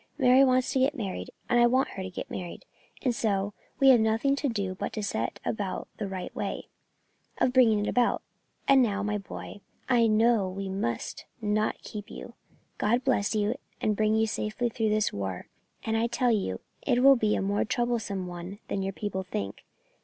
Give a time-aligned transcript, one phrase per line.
[0.17, 2.65] "Mary wants to get married, and I want her to get married,
[3.03, 6.69] and so we have nothing to do but to set about the right way
[7.37, 8.23] of bringing it about.
[8.67, 12.33] And now, my boy, I know we must not keep you.
[12.79, 15.45] God bless you, and bring you safely through this war,
[15.83, 19.63] and I tell you it will be a more troublesome one than your people think.